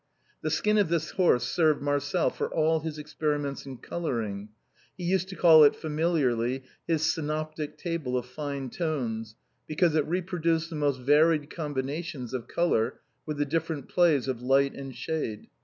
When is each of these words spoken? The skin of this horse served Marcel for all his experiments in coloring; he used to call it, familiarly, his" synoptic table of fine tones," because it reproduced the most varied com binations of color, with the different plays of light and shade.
The 0.41 0.49
skin 0.49 0.79
of 0.79 0.89
this 0.89 1.11
horse 1.11 1.43
served 1.43 1.83
Marcel 1.83 2.31
for 2.31 2.49
all 2.51 2.79
his 2.79 2.97
experiments 2.97 3.67
in 3.67 3.77
coloring; 3.77 4.49
he 4.97 5.03
used 5.03 5.29
to 5.29 5.35
call 5.35 5.63
it, 5.63 5.75
familiarly, 5.75 6.63
his" 6.87 7.03
synoptic 7.13 7.77
table 7.77 8.17
of 8.17 8.25
fine 8.25 8.71
tones," 8.71 9.35
because 9.67 9.93
it 9.93 10.07
reproduced 10.07 10.71
the 10.71 10.75
most 10.75 11.01
varied 11.01 11.51
com 11.51 11.75
binations 11.75 12.33
of 12.33 12.47
color, 12.47 12.95
with 13.27 13.37
the 13.37 13.45
different 13.45 13.89
plays 13.89 14.27
of 14.27 14.41
light 14.41 14.73
and 14.73 14.95
shade. 14.95 15.49